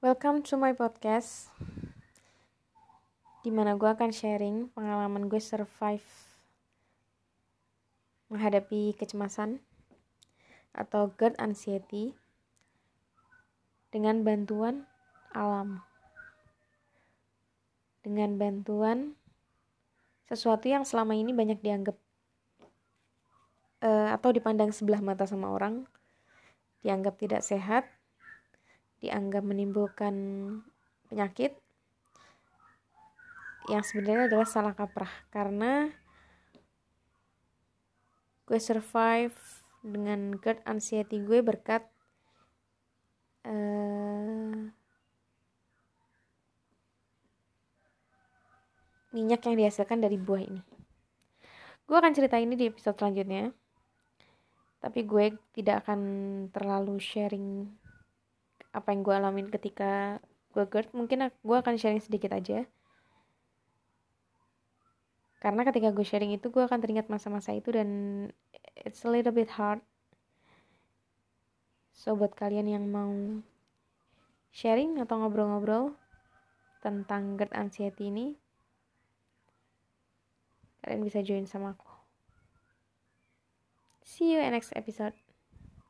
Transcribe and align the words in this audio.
Welcome 0.00 0.40
to 0.48 0.56
my 0.56 0.72
podcast 0.72 1.52
Di 3.44 3.52
mana 3.52 3.76
gue 3.76 3.84
akan 3.84 4.08
sharing 4.08 4.72
pengalaman 4.72 5.28
gue 5.28 5.36
survive 5.36 6.00
Menghadapi 8.32 8.96
kecemasan 8.96 9.60
Atau 10.72 11.12
GERD 11.20 11.36
anxiety 11.36 12.16
Dengan 13.92 14.24
bantuan 14.24 14.88
alam. 15.36 15.84
Dengan 18.00 18.40
bantuan 18.40 19.20
Sesuatu 20.32 20.64
yang 20.64 20.88
selama 20.88 21.12
ini 21.12 21.36
banyak 21.36 21.60
dianggap 21.60 22.00
uh, 23.84 24.16
Atau 24.16 24.32
dipandang 24.32 24.72
sebelah 24.72 25.04
mata 25.04 25.28
sama 25.28 25.52
orang 25.52 25.84
Dianggap 26.80 27.20
tidak 27.20 27.44
sehat 27.44 27.99
dianggap 29.00 29.42
menimbulkan 29.44 30.14
penyakit 31.08 31.56
yang 33.68 33.84
sebenarnya 33.84 34.28
adalah 34.30 34.48
salah 34.48 34.74
kaprah 34.76 35.10
karena 35.28 35.92
gue 38.48 38.58
survive 38.58 39.36
dengan 39.80 40.36
GERD 40.36 40.60
anxiety 40.66 41.22
gue 41.22 41.40
berkat 41.40 41.86
uh, 43.46 44.68
minyak 49.10 49.42
yang 49.46 49.56
dihasilkan 49.58 49.98
dari 50.02 50.18
buah 50.18 50.42
ini. 50.42 50.62
Gue 51.86 51.96
akan 51.98 52.14
cerita 52.14 52.38
ini 52.38 52.54
di 52.54 52.70
episode 52.70 52.94
selanjutnya. 52.98 53.50
Tapi 54.80 55.04
gue 55.04 55.36
tidak 55.52 55.84
akan 55.84 56.00
terlalu 56.54 56.96
sharing 57.02 57.68
apa 58.70 58.94
yang 58.94 59.02
gue 59.02 59.14
alamin 59.14 59.48
ketika 59.50 60.22
gue 60.50 60.64
GERD 60.66 60.94
mungkin 60.94 61.30
gue 61.30 61.56
akan 61.56 61.74
sharing 61.78 62.02
sedikit 62.02 62.34
aja. 62.34 62.66
Karena 65.40 65.64
ketika 65.64 65.88
gue 65.90 66.04
sharing 66.04 66.36
itu 66.36 66.52
gue 66.52 66.62
akan 66.62 66.78
teringat 66.78 67.08
masa-masa 67.08 67.56
itu 67.56 67.72
dan 67.72 67.88
it's 68.76 69.02
a 69.06 69.10
little 69.10 69.32
bit 69.32 69.50
hard. 69.56 69.80
So 71.96 72.14
buat 72.14 72.36
kalian 72.36 72.68
yang 72.68 72.84
mau 72.88 73.40
sharing 74.50 74.98
atau 75.00 75.22
ngobrol-ngobrol 75.22 75.94
tentang 76.80 77.36
GERD 77.38 77.52
anxiety 77.54 78.08
ini 78.10 78.26
kalian 80.80 81.04
bisa 81.04 81.20
join 81.20 81.44
sama 81.44 81.76
aku. 81.76 81.88
See 84.04 84.34
you 84.34 84.42
in 84.42 84.52
next 84.52 84.74
episode 84.74 85.14